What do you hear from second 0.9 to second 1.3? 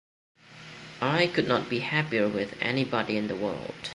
I